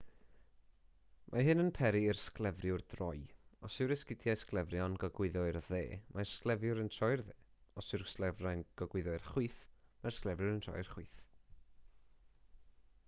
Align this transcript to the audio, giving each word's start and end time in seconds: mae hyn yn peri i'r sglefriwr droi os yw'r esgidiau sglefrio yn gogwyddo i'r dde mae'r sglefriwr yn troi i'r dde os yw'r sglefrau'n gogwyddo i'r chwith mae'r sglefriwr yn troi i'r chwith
mae 1.33 1.43
hyn 1.47 1.59
yn 1.63 1.67
peri 1.79 1.99
i'r 2.11 2.19
sglefriwr 2.19 2.83
droi 2.93 3.19
os 3.67 3.75
yw'r 3.83 3.91
esgidiau 3.95 4.39
sglefrio 4.43 4.87
yn 4.91 4.95
gogwyddo 5.03 5.43
i'r 5.51 5.59
dde 5.59 5.81
mae'r 6.17 6.29
sglefriwr 6.31 6.81
yn 6.85 6.89
troi 6.97 7.09
i'r 7.17 7.23
dde 7.27 7.35
os 7.83 7.93
yw'r 7.97 8.05
sglefrau'n 8.13 8.63
gogwyddo 8.83 9.13
i'r 9.19 9.27
chwith 9.29 9.59
mae'r 9.83 10.15
sglefriwr 10.17 10.55
yn 10.55 10.65
troi 10.69 10.81
i'r 10.85 10.89
chwith 10.95 11.21